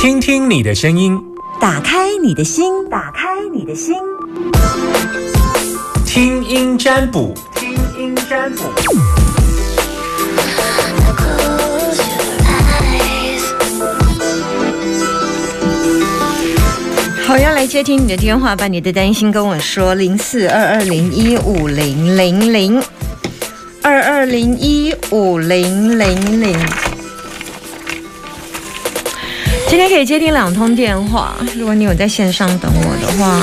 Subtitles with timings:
[0.00, 1.22] 听听你的声音，
[1.60, 3.94] 打开你的心，打开你的心，
[6.06, 8.62] 听音占卜，听音占卜。
[17.26, 22.82] 好，要来接听你的电话，把你的担心跟我说，零四二二零一五零零零。
[23.82, 26.89] 二二零一五零零零。
[29.70, 33.40] 今天可以接听两通电话，如果你有在线上等我的话。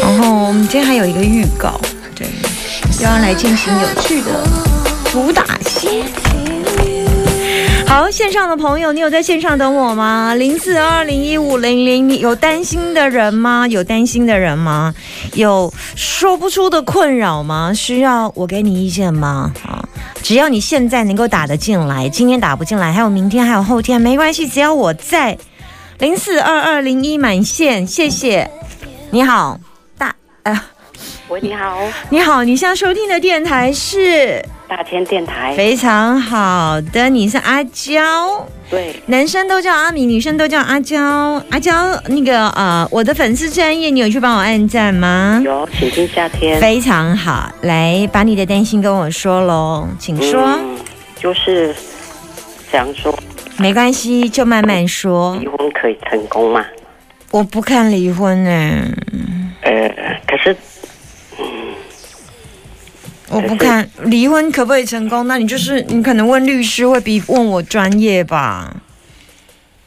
[0.00, 1.80] 然后我们今天还有一个预告，
[2.12, 2.26] 对，
[3.00, 4.44] 要来进行有趣的
[5.12, 6.02] 主打戏。
[7.86, 10.34] 好，线上的朋友，你有在线上等我吗？
[10.34, 13.68] 零四二零一五零零，有担心的人吗？
[13.68, 14.92] 有担心的人吗？
[15.34, 17.72] 有说不出的困扰吗？
[17.72, 19.52] 需要我给你意见吗？
[19.64, 19.81] 啊，
[20.22, 25.36] 只要你现在能够打得进来，今天打不进来，还有明天，还有后天，没关系，只要我在。
[25.98, 28.50] 零四二二零一满线，谢谢。
[29.10, 29.60] 你好，
[29.96, 30.64] 大，哎呀，
[31.28, 31.78] 喂，你好，
[32.10, 35.52] 你好，你现在收听的电台是大千电台。
[35.54, 38.48] 非常好的，你是阿娇。
[38.70, 40.98] 对，男生都叫阿米，女生都叫阿娇。
[41.50, 41.74] 阿娇，
[42.06, 45.42] 那个呃，我的粉丝专业，你有去帮我按赞吗？
[45.44, 46.58] 有，请听夏天。
[46.58, 50.40] 非常好，来把你的担心跟我说喽，请说。
[50.42, 50.78] 嗯，
[51.20, 51.74] 就是
[52.70, 53.14] 想说
[53.58, 55.46] 没关系，就慢慢说离。
[55.48, 56.64] 婚可以成功吗？
[57.30, 58.50] 我不看离婚呢、
[59.60, 60.56] 呃，可是
[63.32, 65.26] 我不看 离婚可不可以成功？
[65.26, 68.76] 那你就是你可能问律师会比问我专业吧？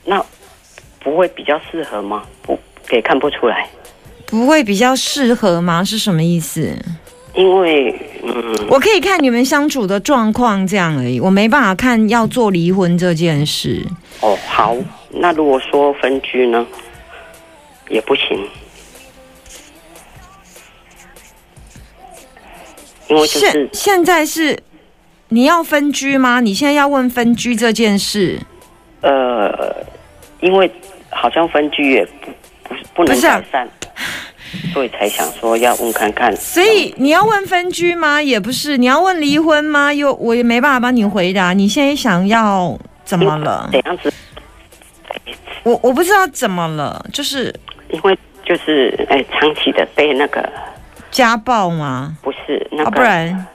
[0.05, 0.23] 那
[0.99, 2.23] 不会比较适合吗？
[2.41, 3.69] 不，给看不出来，
[4.25, 5.83] 不会比较适合吗？
[5.83, 6.75] 是什么意思？
[7.35, 7.93] 因为
[8.23, 13.85] 嗯，我可以看你们相处的状况这样而已，我没办法看要做离婚这件事。
[14.21, 14.75] 哦，好，
[15.09, 16.65] 那如果说分居呢，
[17.89, 18.39] 也不行，
[23.07, 24.57] 因为就现是现在是
[25.29, 26.39] 你要分居吗？
[26.39, 28.39] 你现在要问分居这件事？
[29.01, 29.75] 呃，
[30.39, 30.71] 因为
[31.09, 32.31] 好像分居也不
[32.63, 33.67] 不不能改善，
[34.73, 36.35] 所以才想说要问看看。
[36.35, 38.21] 所以你要问分居吗？
[38.21, 39.93] 也不是，你要问离婚吗？
[39.93, 41.53] 又我也没办法帮你回答。
[41.53, 43.69] 你现在想要怎么了？
[43.71, 44.11] 怎样子？
[45.63, 47.53] 我我不知道怎么了，就是
[47.89, 50.47] 因为就是哎，长期的被那个
[51.15, 52.17] 家暴吗？
[52.21, 53.47] 不是那啊，不然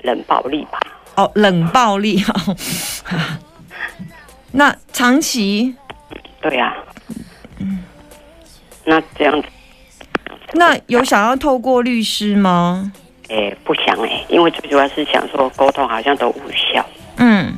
[0.00, 0.80] 冷暴力吧？
[1.14, 2.56] 哦，冷暴力 哦。
[4.50, 5.76] 那长期
[6.40, 6.74] 对呀、
[8.84, 9.48] 那这样子
[10.54, 12.90] 那有想要透过律师吗？
[13.30, 16.84] 哎不想哎，因为最主要是想说沟通好像都无效，
[17.18, 17.56] 嗯，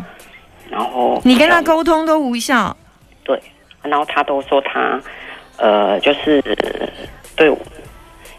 [0.69, 2.77] 然后你跟他沟通都无效，
[3.25, 3.43] 对，
[3.83, 5.01] 然后他都说他
[5.57, 6.43] 呃就是
[7.35, 7.59] 对我，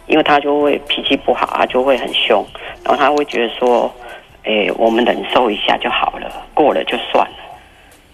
[0.08, 2.46] 因为他就会脾气不好，他就会很凶，
[2.84, 3.94] 然后他会觉得说，
[4.44, 7.38] 哎，我们忍受一下就好了，过了就算了。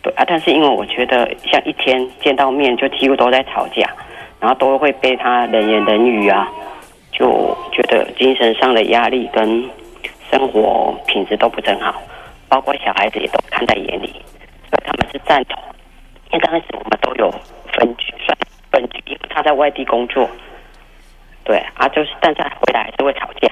[0.02, 3.88] 对啊，但是因为我觉得像一天见到面就几乎都在吵架，
[4.40, 6.50] 然后都会被他冷言冷语啊，
[7.12, 9.70] 就觉得精神上的压力跟
[10.32, 12.02] 生活品质都不正好，
[12.48, 14.08] 包括小孩子也都看在眼里，
[14.70, 15.62] 所以他们是赞同。
[16.32, 17.30] 因为刚开始我们都有
[17.74, 18.36] 分居，算
[18.72, 20.28] 分居，因为他在外地工作，
[21.44, 23.50] 对啊，就是但是回来还是会吵架，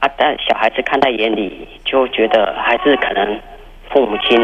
[0.00, 3.40] 啊，但小孩子看在眼里，就觉得还是可能
[3.90, 4.38] 父母亲，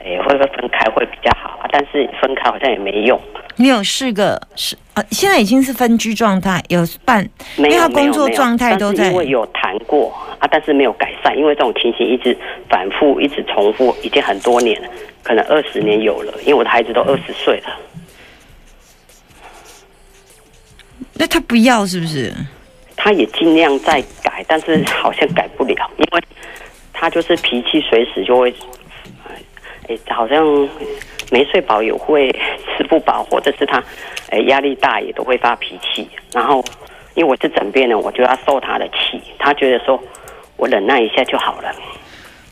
[0.00, 1.68] 诶、会不会分开会比较好啊？
[1.70, 3.20] 但是分开好像也没用，
[3.56, 7.22] 你有四个是呃，现在已经是分居状态，有办，
[7.56, 12.36] 因没有为他工作状态都在因为有谈过啊，但是没有改善，因为这种情形一直
[12.68, 14.88] 反复，一直重复，已经很多年了，
[15.22, 16.32] 可能二十年有了。
[16.42, 17.76] 因为我的孩子都二十岁了，
[21.18, 22.32] 那他不要是不是？
[22.96, 26.22] 他也尽量在改，但是好像改不了，因为
[26.92, 28.52] 他就是脾气随时就会，
[29.88, 30.44] 哎，好像
[31.30, 32.30] 没睡饱也会
[32.76, 33.82] 吃不饱，或者是他
[34.30, 36.08] 哎压力大也都会发脾气。
[36.32, 36.64] 然后
[37.14, 40.02] 因为我是枕边人，我就要受他的气，他觉得说
[40.56, 41.70] 我忍耐一下就好了。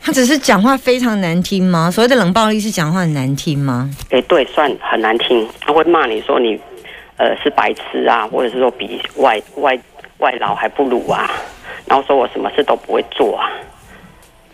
[0.02, 1.90] 他只是讲话非常难听吗？
[1.90, 3.90] 所谓的冷暴力是讲话很难听吗？
[4.10, 6.60] 哎，对，算很难听，他会骂你说你，
[7.16, 9.78] 呃，是白痴啊，或者是说比外外
[10.18, 11.30] 外劳还不如啊，
[11.86, 13.50] 然后说我什么事都不会做啊，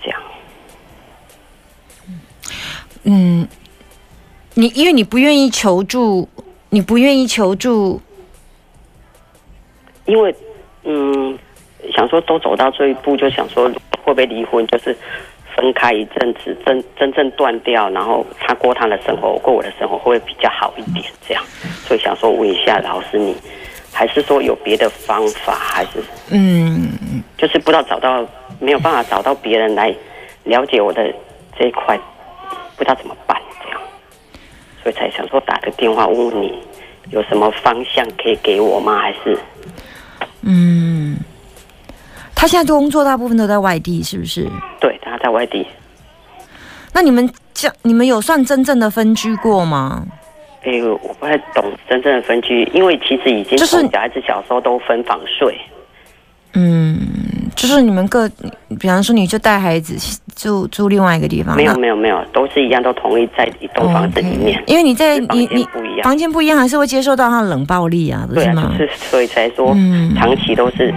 [0.02, 0.20] 这样。
[3.04, 3.48] 嗯，
[4.54, 6.28] 你因为你不愿意求助，
[6.68, 8.00] 你不愿意求助，
[10.04, 10.34] 因为
[10.84, 11.38] 嗯，
[11.94, 13.68] 想说都走到这一步，就想说
[14.04, 14.94] 会不会离婚，就是
[15.60, 21.04] 分开一阵子，真真正断掉，然后他过他的生活，我过我的生活，会不会比较好一点？
[21.28, 21.44] 这样，
[21.86, 23.36] 所以想说问一下老师你，
[23.92, 26.88] 还是说有别的方法，还是嗯，
[27.36, 28.26] 就是不知道找到
[28.58, 29.94] 没有办法找到别人来
[30.44, 31.12] 了解我的
[31.58, 31.98] 这一块，
[32.76, 33.80] 不知道怎么办这样，
[34.82, 36.58] 所以才想说打个电话问问你，
[37.10, 38.98] 有什么方向可以给我吗？
[38.98, 39.38] 还是
[40.42, 41.18] 嗯，
[42.34, 44.48] 他现在工作大部分都在外地，是不是？
[44.80, 45.66] 对他在外地？
[46.92, 50.04] 那你们家，你们有算真正的分居过吗？
[50.62, 50.72] 哎、
[51.02, 55.58] 我不太懂真正的分居，因为其实已经就是从小孩子小时候都分房睡。
[56.52, 56.98] 嗯，
[57.54, 58.28] 就是你们各，
[58.80, 59.96] 比方说你就带孩子
[60.34, 64.62] 住住另外一个地方，没有没有没有，都是一样，都同意在一栋房子里面。
[64.66, 68.74] 因为你在你你不一样房间不一样，还是会接受到他的冷暴力啊，不对吗？
[68.76, 70.92] 就是所以才说嗯长期都是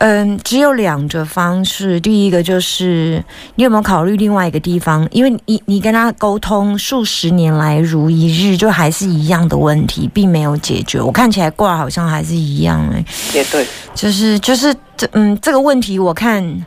[0.00, 2.00] 嗯，只有两个方式。
[2.00, 3.22] 第一个就是
[3.56, 5.06] 你有没有考虑另外一个地方？
[5.10, 10.98] 因为你你跟他沟通数十年来如一日，就还是一样的问题，并没有解决。
[10.98, 13.04] 我看起来挂好像还是一样哎、
[13.34, 16.64] 也对，就是就是这嗯这个问题我看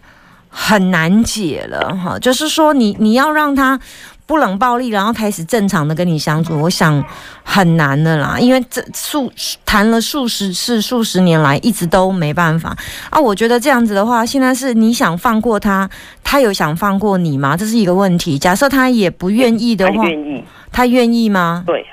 [0.47, 2.19] 很难解了哈。
[2.19, 3.79] 就是说你你要让他
[4.25, 7.03] 不冷暴力，然后开始正常的跟你相处，我想
[7.43, 9.31] 很难的啦，因为这数
[9.65, 12.75] 谈了数十次、数十年来一直都没办法
[13.09, 13.19] 啊。
[13.19, 15.89] 我觉得这样子的话，现在是你想放过他，
[16.23, 17.57] 他有想放过你吗？
[17.57, 18.39] 这是一个问题。
[18.39, 21.63] 假设他也不愿意的他话，愿意，他愿意吗？
[21.65, 21.85] 对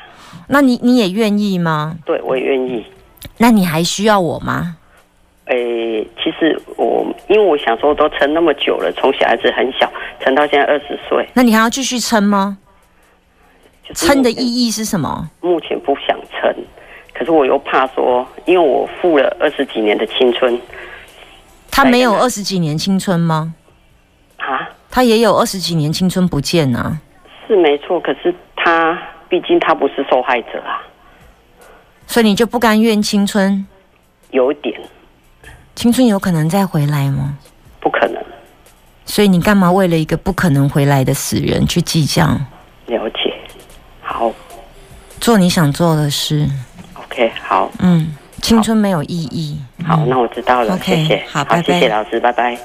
[0.49, 1.97] 那你你也愿意吗？
[2.05, 2.85] 对，我也愿意。
[3.39, 4.77] 那你还需要我吗？
[5.51, 12.57] 诶、其实我因为我想说都撑那么久了，从小孩子很小撑到现在二十岁，那你还要继续撑吗？
[13.83, 15.29] 就是撑的意义是什么？
[15.41, 16.55] 目前不想撑，
[17.13, 20.57] 可是我又怕说，因为我付了二十几年的青春
[21.69, 23.53] 他没有二十几年青春吗？
[24.37, 26.97] 啊，他也有二十几年青春不见啊。
[27.49, 28.97] 是没错，可是他
[29.29, 30.81] 毕竟他不是受害者啊，
[32.07, 33.67] 所以你就不甘愿青春？
[34.31, 34.81] 有点
[35.75, 37.39] 青春有可能再回来吗？
[37.81, 38.23] 不可能
[39.07, 42.27] 所以你干嘛为了一个不可能回来的死人去计较？
[42.87, 43.35] 了解。
[44.03, 44.33] 好
[45.21, 46.49] 做你想做的事
[46.95, 49.59] ，，OK，好，嗯，青春没有意义。
[49.87, 52.59] 好，那我知道了 OK，谢谢，好拜拜谢谢老师，拜拜。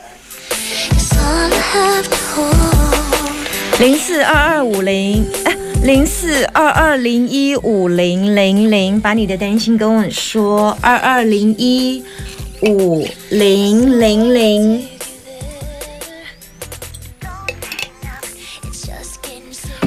[3.80, 12.04] 零四二二五零，哎， 零四二二零一五零零零，把你的担心跟我说，二二零一
[12.68, 14.88] 五零零零。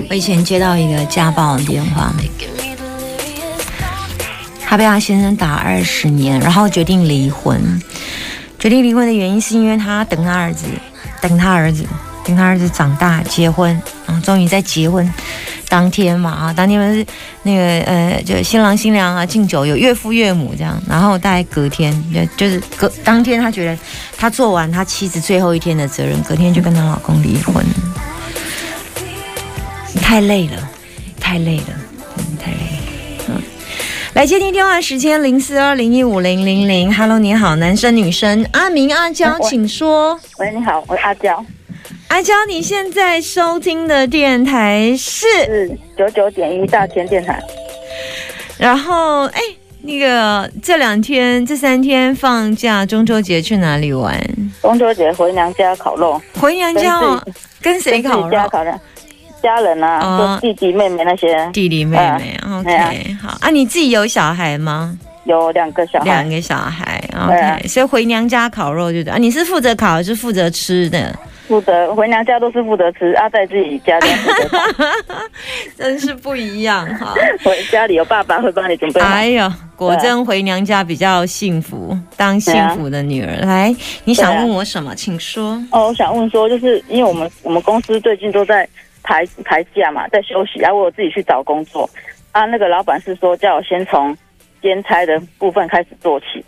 [0.08, 2.12] 我以前接到一个家暴的电话，
[4.64, 7.60] 他被他先生打二十年，然后决定离婚。
[8.60, 10.64] 决定离婚的原因是因为他等他儿子，
[11.20, 11.84] 等他儿子，
[12.24, 13.70] 等他儿子长大结婚，
[14.06, 15.12] 然后终于在结婚
[15.68, 17.06] 当天嘛啊，当天是
[17.42, 23.78] 那个呃，就新郎新娘啊敬酒，有岳父岳母这样，然后大概隔天就就是隔当天，他觉得
[24.16, 27.64] 他做完他妻子最后一天的责任，隔天就跟她老公离婚。
[30.00, 30.68] 太累了，
[31.20, 31.64] 太累了，
[32.16, 33.24] 嗯，太累了。
[33.28, 33.42] 嗯，
[34.14, 40.18] 来接听电话时间零四二零一五零零零，Hello，你好，男生女生，阿明阿娇，我请说。
[40.38, 41.44] 喂，你好，我是阿娇，
[42.08, 47.38] 阿娇，你现在收听的电台是，是九九点一大千电台。
[48.58, 49.40] 然后哎，
[49.82, 54.18] 那个这两天这三天放假，中秋节去哪里玩？
[54.62, 57.22] 中秋节回娘家烤肉，回娘家哦，
[57.60, 58.30] 跟谁烤肉？
[58.30, 58.72] 家烤肉，
[59.42, 64.98] 家人啊，哦就弟弟妹妹那些，弟弟妹妹、o 哎呀 k 好啊，你自己有小孩吗？
[65.24, 69.18] 有两个小孩，两个小孩，OK，所以回娘家烤肉就对啊。
[69.18, 71.14] 你是负责烤还是负责吃的？
[71.48, 75.14] 负责回娘家都是负责吃，啊，在自己家里负责烤
[75.78, 77.14] 真是不一样哈！
[77.42, 79.08] 回家里有爸爸会帮你准备好。
[79.08, 83.34] 哎呦，果真回娘家比较幸福，当幸福的女儿。
[83.46, 83.74] 来，
[84.04, 84.94] 你想问我什么？
[84.94, 85.58] 请说。
[85.72, 88.68] 哦，我想问说，就是因为我们我们公司最近都在
[89.02, 91.88] 排排假嘛，在休息，然、啊、后我自己去找工作，
[92.32, 94.14] 啊，那个老板是说叫我先从
[94.60, 96.44] 兼差的部分开始做起，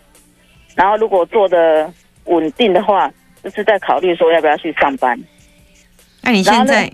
[0.75, 1.91] 然后如果做的
[2.25, 3.11] 稳定的话，
[3.43, 5.19] 就是在考虑说要不要去上班。
[6.21, 6.91] 那你现在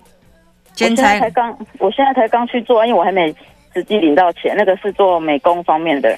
[0.73, 3.33] 兼我现在才刚，我现在才刚去做，因为我还没
[3.73, 6.17] 实际领到钱，那个是做美工方面的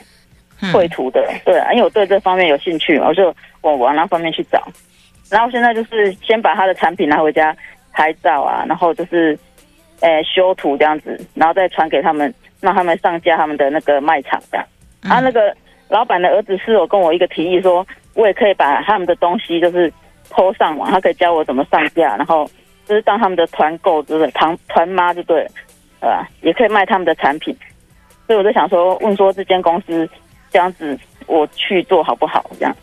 [0.62, 4.68] 嗯绘图的，对啊，因为我对这方面有兴趣嘛，我就我往那方面去找。
[5.30, 7.56] 然后现在就是先把他的产品拿回家
[7.92, 9.38] 拍照啊，然后就是，
[10.00, 14.66] 呃，修图这样子，然后再传给他们，让他们上架他们的那个卖场这样。
[15.02, 15.56] 啊，那个
[15.88, 19.92] 老板的儿子是有跟我一个提议说，我也可以把他们的东西就是
[20.30, 22.50] 偷上网，他可以教我怎么上架，然后
[22.86, 24.32] 就是当他们的团购，对不对？
[24.32, 25.44] 团团妈就对
[26.02, 26.28] 了？
[26.42, 27.56] 也可以卖他们的产品，
[28.28, 30.10] 所以我就想说，问说这间公司
[30.52, 32.50] 这样子，我去做好不好？
[32.60, 32.76] 这样。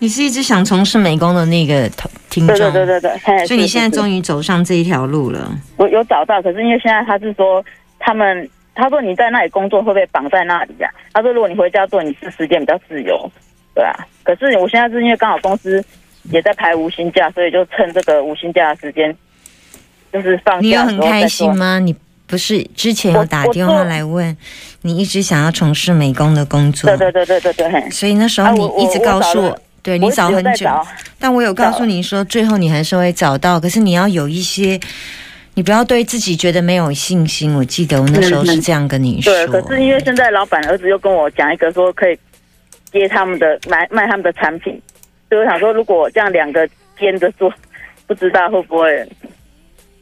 [0.00, 1.88] 你是一直想从事美工的那个
[2.28, 5.50] 听众，对对对对对，所以你现在是是终于走上这一条路了。
[5.78, 7.64] 我有找到，可是因为现在他是说
[7.98, 13.30] 他们，他说你在那里工作会不会绑在那里呀、他说如果你回家做，你是时间比较自由，
[13.74, 13.94] 对啊。
[14.22, 15.84] 可是我现在是因为刚好公司
[16.30, 19.14] 也在排无薪假，所以就趁这个无薪假的时间，
[20.12, 21.28] 就是放你有很开。
[21.28, 21.78] 心吗？
[21.78, 21.94] 你
[22.26, 24.34] 不是之前有打电话来问，
[24.80, 30.66] 你一直想要从事美工的工作，对对对对对对，所以那时候你一直告诉我对你找很久，
[31.18, 34.80] 但我有告诉你说，最后你还是会找到，可是你要有一些，
[35.52, 37.54] 你不要对自己觉得没有信心。
[37.54, 42.18] 我记得我那时候是这样跟你说，对，可是因为现在老板儿子又跟我讲一个说可以
[42.94, 44.80] 接他们的买卖他们的产品，
[45.28, 46.66] 所以我想说，如果这样两个
[46.98, 47.52] 兼着做，
[48.06, 49.06] 不知道会不会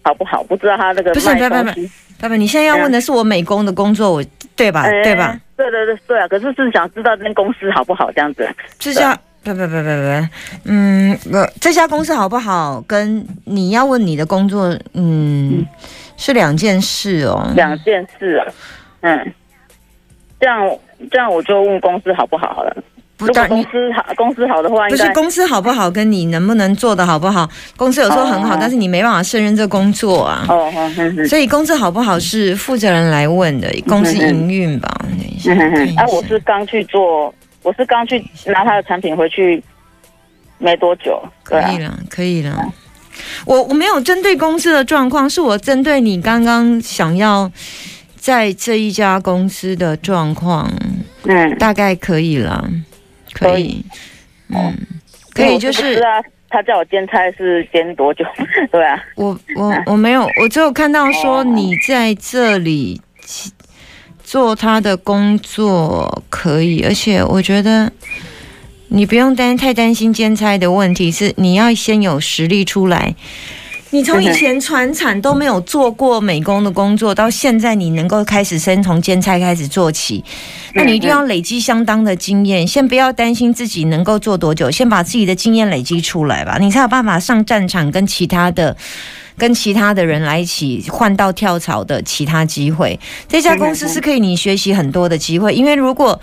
[0.03, 0.45] 好不好？
[0.45, 1.81] 不知道他那个不是卖不
[2.21, 4.83] 不不你现在要问的是我美工的工作，我对吧？
[4.83, 5.37] 哎对吧？？
[5.57, 6.29] 对对对对啊！
[6.29, 8.49] 可是是想知道那公司好不好这样子。
[8.79, 10.29] 这家不不不不不，
[10.65, 11.31] 嗯，不，
[11.61, 12.81] 这家公司好不好？
[12.87, 15.65] 跟你要问你的工作，嗯，
[16.17, 17.53] 是两件事哦。
[17.57, 18.47] 两件事啊，
[19.01, 19.35] 嗯，
[20.39, 20.61] 这样
[21.11, 22.77] 这样我就问公司好不好好了。
[23.19, 27.49] 如果公司好，公司好的话，不是公司好不好，跟你能不能做的好不好？
[27.77, 30.45] 公司有时候很好，哦但是你没办法胜任这工作啊。
[30.49, 30.73] 哦，
[31.29, 34.89] 所以公司好不好是负责人来问的，公司营运吧。
[35.03, 35.53] 等一下
[36.03, 37.33] 啊，我是刚去做，
[37.63, 39.63] 我是刚去拿他的产品回去
[40.59, 42.73] 没多久，啊可以，了，可以了。
[43.45, 47.49] 我我没有针对公司的状况，是我针对你刚刚想要
[48.23, 50.73] 在这一家公司的状况，
[51.25, 52.71] 嗯，大概可以了，
[53.33, 53.85] 可以，
[54.49, 54.73] 嗯，
[55.35, 56.01] 可以，就是
[56.49, 58.25] 他叫我兼差是兼多久，
[58.71, 63.01] 对啊，我我我没有，我只有看到说哦你在这里
[64.23, 67.91] 做他的工作可以，而且我觉得
[68.87, 73.17] 你不用担太担心兼差的问题，是你要先有实力出来。
[73.93, 80.25] 你从以前传产都没有做过美工的工作，到现在你能够开始先从兼差开始做起，
[80.75, 82.67] 那你一定要累积相当的经验。
[82.67, 88.75] 先不要担心自己能够做多久，先把自己的经验累积出来吧，你才有办法上战场跟其他的。
[89.39, 96.21] 跟其他的人来一起换到跳槽的其他机会，这家公司是可以你学习很多的机会，因为如果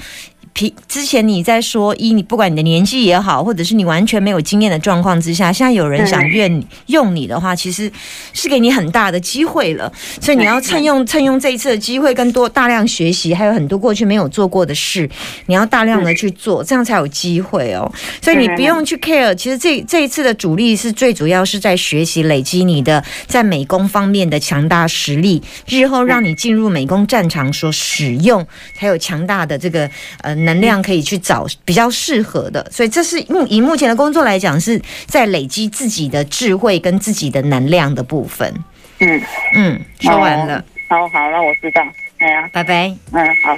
[0.53, 7.91] 平之前你在说一，你不管你的年纪也好，或者是你完全没有经验的状况之下，现在有人想愿用你的话，其实
[8.33, 9.91] 是给你很大的机会了。
[10.21, 15.09] 所以你要趁用趁用这一次的机会，跟多大量学习，还有很多过去没有做过的事，
[15.45, 17.91] 你要大量的去做，这样才有机会哦。
[18.21, 29.89] 所以你不用去 care，其实这这一次的主力是最主要是在学习累积你的在美工方面的强大实力，日后让你进入美工战场所使用，才有强大的这个
[30.21, 32.65] 呃能量可以去找比较适合的。
[32.71, 38.53] 所以这是目以目前的工作来讲，是在累积自己的智慧跟自己的能量的部分。
[38.99, 39.21] 嗯，
[39.55, 41.81] 嗯，说完了，好好，那我知道，
[42.17, 42.93] 哎呀，拜拜。
[43.11, 43.57] 嗯，好.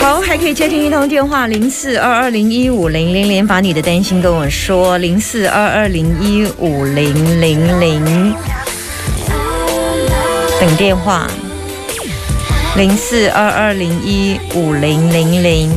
[0.00, 8.34] 好，还可以接听一通电话零四二二零一五零零零，把你的担心跟我说零四二二零一五零零零，
[10.68, 11.26] 等电话
[12.76, 15.70] 零四二二零一五零零零，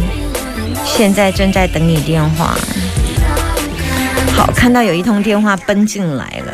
[0.83, 2.57] 现在正在等你电话。
[4.35, 6.53] 好，看到有一通电话奔进来了，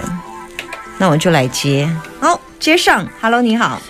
[0.99, 1.89] 那我就来接。
[2.21, 3.81] 好，接上，Hello，你好。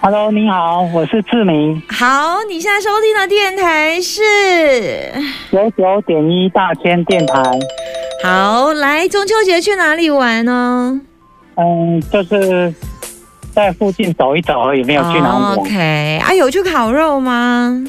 [0.00, 5.12] Hello，你好，我是志明，好，你现在收听的电台是
[5.50, 7.42] 九九点一大千电台。
[8.22, 11.00] 好，来中秋节去哪里玩呢？
[11.56, 12.72] 嗯，就是
[13.52, 15.54] 在附近走一走而已，没有去哪里玩。
[15.56, 17.84] OK，啊，有去烤肉吗？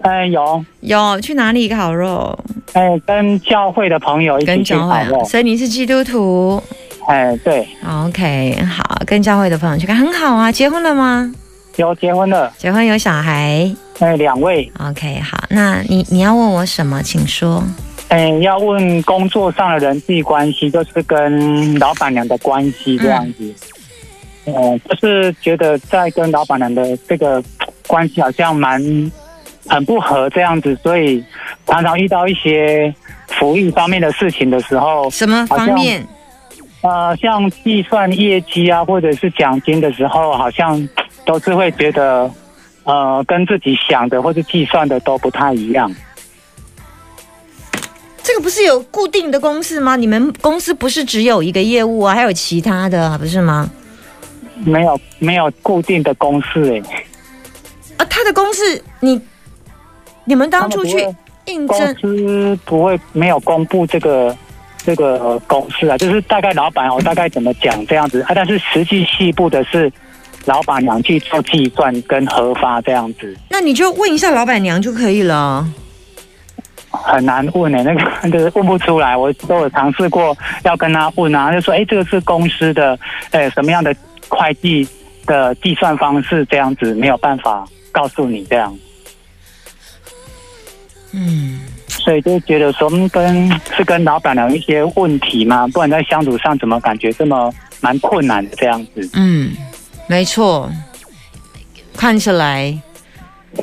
[0.00, 2.36] 哎，有，有去哪里烤肉？
[2.72, 5.24] 哎，跟教会的朋友一起去烤肉。
[5.24, 6.60] 所以你是基督徒。
[7.06, 10.50] 哎，对，OK，好，跟教会的朋友去看，很好啊。
[10.50, 11.32] 结婚了吗？
[11.76, 13.70] 有结婚了，结婚有小孩。
[13.98, 17.62] 哎，两位，OK，好，那你你要问我什么，请说。
[18.08, 23.34] 哎，要问工作上的人际关系，就是跟老板娘的关系这样子。
[23.40, 23.54] 嗯，
[24.44, 27.42] 就是觉得在跟老板娘的这个
[27.86, 28.80] 关系好像蛮
[29.66, 31.24] 很不合这样子，所以
[31.66, 32.92] 常常遇到一些
[33.28, 36.06] 福利方面的事情的时候，什么方面？
[36.82, 40.88] 呃，像计算业绩啊，或者是奖金的时候，好像
[41.24, 42.28] 都是会觉得，
[42.82, 45.94] 呃，跟自己想的或者计算的都不太一样。
[48.24, 49.94] 这个不是有固定的公式吗？
[49.94, 53.70] 你们公司不是只有一个业务啊，还有其他的、啊，不是吗？
[54.64, 56.82] 没有没有固定的公式哎，
[57.98, 59.20] 啊，他的公式你
[60.24, 61.06] 你们当初去
[61.46, 64.36] 应征公，司不会没有公布这个
[64.78, 69.92] 这个呃公式啊，就是大概老板我大概怎么讲这样子啊，但是实际细部的是
[70.44, 75.66] 老板娘去做计算跟核发这样子，那你就问一下老板娘就可以了。
[76.94, 82.98] 很难问诶、 那个那个问不出来，我都有尝试过要跟他问啊，就说哎、这个是公司的
[83.30, 83.94] 呃什么样的
[84.32, 84.88] 会计
[85.26, 88.76] 的计算方式这样子，没有办法告诉你这样。
[91.12, 99.10] 嗯，所以就觉得说，嗯跟是跟老板娘一些问题嘛，不然在相处上怎么感觉这么蛮困难的这样子？
[99.12, 99.52] 嗯，
[100.06, 100.72] 没错，
[101.94, 102.76] 看起来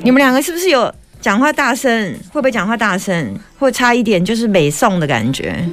[0.04, 2.14] 你们两个是不是有讲话大声？
[2.32, 3.36] 会不会讲话大声？
[3.58, 5.68] 会差一点就是美颂的感觉？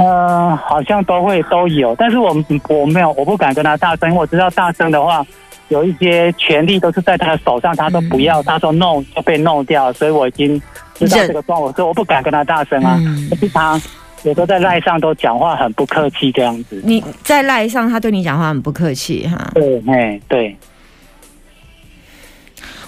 [0.00, 2.34] 呃，好像都会都有，但是我
[2.68, 5.24] 我没有，我不敢跟他大声，因为我知道大声的话，
[5.68, 10.60] 有一些权利都是在他的手上，他都不要，他说 no 就被 no 掉，所以我已经
[10.94, 12.96] 知道忍这个状况，所以我不敢跟他大声啊。
[13.00, 13.80] 嗯但是他
[14.22, 16.80] 有时候在赖上都讲话很不客气这样子。
[16.84, 19.50] 你在赖上，他对你讲话很不客气哈。
[19.54, 20.56] 对，哎，对，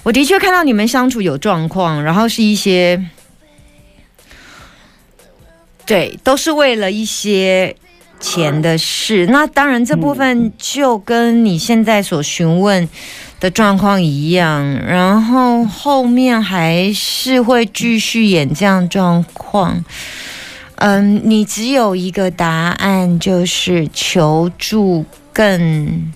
[0.03, 3.03] 我的确看到你们相处有状况，然后是一些，
[5.85, 7.75] 对，都是为了一些
[8.21, 9.27] 钱的事。
[9.27, 12.89] 那当然，这部分就跟你现在所询问
[13.41, 19.85] 的状况一样，然后后面还是会继续演这样状况。
[20.77, 26.13] 嗯，你只有一个答案，就是求助更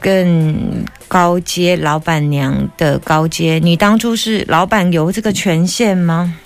[0.00, 3.58] 更高阶老板娘的高阶。
[3.58, 6.36] 你当初是老板有这个权限吗？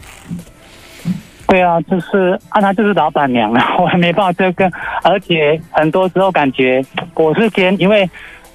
[1.52, 8.08] 对啊，就是啊，他就是老板娘了，我还没办法这跟，而且很多时候感觉我是跟因为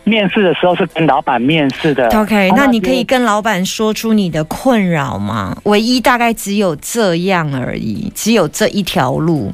[0.03, 5.55] 面试的时候是跟老板面试的 OK，啊那你可以跟老板说出你的困扰吗？
[5.65, 9.53] 唯一大概只有这样而已，只有这一条路，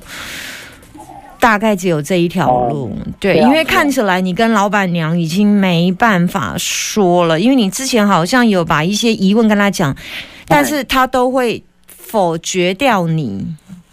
[1.37, 2.95] 大概只有这一条路。
[3.19, 9.93] 对，因为看起来你跟老板娘已经没办法说了，因为你之前好像有把一些疑问跟他讲，
[10.47, 11.61] 但是他都会
[12.13, 13.43] 否决掉你。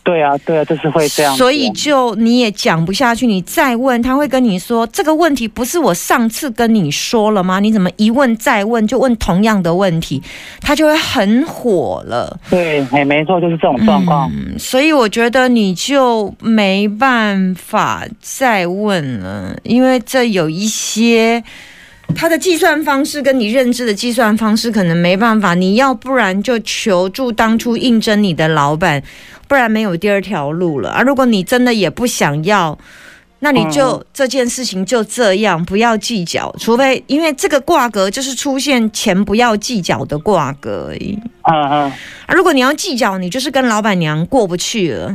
[0.02, 7.60] 对啊，对啊，就是会这样所以就你也讲不下去，你再问他会跟你说这个问题不是我上次跟你说了吗？
[7.60, 10.20] 你怎么一问再问就问同样的问题，
[10.60, 12.38] 他就会很火了。
[12.50, 14.30] 对，哎，没错，就是这种状况。
[14.34, 21.42] 嗯，所以我觉得你就没办法再问了，因为这有一些。
[22.14, 29.02] 他的计算方式跟你认知的计算方式可能没办法，你要不然就求助当初应征你的老板，
[29.48, 31.02] 不然没有第二条路了啊！
[31.02, 32.76] 如果你真的也不想要，
[33.38, 41.18] 那你就、嗯这件事情就这样，不要计较，除非因为这个挂格就是出现钱不要计较的挂格而已。
[41.44, 41.92] 嗯嗯，
[42.26, 45.14] 啊，如果你要计较，你就是跟老板娘过不去了。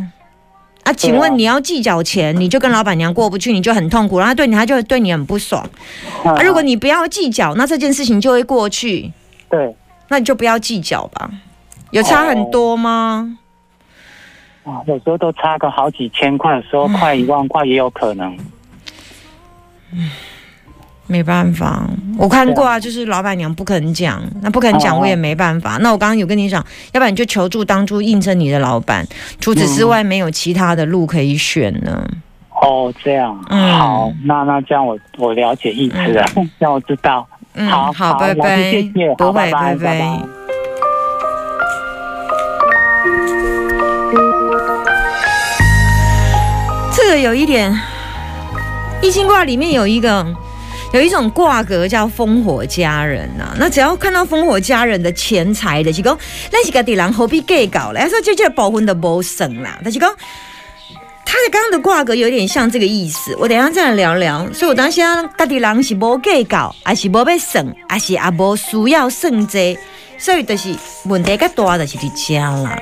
[0.85, 5.67] 啊，请问你要计较钱，你就跟老板娘过不去，你就很痛苦，然后对你，他就会对你很不爽。
[6.23, 9.11] 嗯啊，如果你不要计较，那这件事情就会过去，
[9.49, 9.75] 对
[10.09, 11.29] 那你就不要计较吧。
[11.89, 13.37] 有差很多吗？
[14.63, 18.37] 啊，有时候都差个好几千块，有时候快一万块也有可能。
[21.07, 21.87] 没办法，
[22.17, 25.77] 我看过啊，就是老板娘不肯讲，那不肯讲哦我也没办法。
[25.81, 29.05] 那我刚刚有跟你讲，要不然你就求助当初应征你的老板，
[29.39, 32.03] 除此之外没有其他的路可以选呢。
[32.61, 33.73] 哦，这样，嗯。
[33.73, 36.25] 好，那那这样我我了解意思了，
[36.57, 37.27] 让我知道。
[37.53, 40.19] 嗯，好好，拜拜，师谢谢拜拜拜拜。
[46.91, 47.77] 这个有一点，
[49.01, 50.25] 易经卦里面有一个
[50.93, 56.17] 有一种卦格叫烽火佳人呐、那只要看到烽火佳人的钱财的，是讲
[56.51, 58.07] 咱是家己人何必计较嘞？
[58.07, 60.13] 说这这保分的无省啦，但是讲。
[61.27, 64.47] 他的刚刚的卦格有点像这个意思，我等一下再来聊聊。
[64.53, 69.77] 所以我当下家己人是无计较，还是无要省，还是也无需要省这，
[70.17, 70.69] 所以就是
[71.05, 72.79] 问题较大，就是伫遮啦。